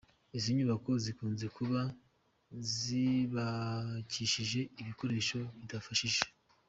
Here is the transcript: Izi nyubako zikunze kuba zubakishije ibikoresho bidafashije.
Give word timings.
Izi 0.37 0.49
nyubako 0.57 0.89
zikunze 1.03 1.45
kuba 1.57 1.79
zubakishije 2.77 4.59
ibikoresho 4.81 5.39
bidafashije. 5.59 6.21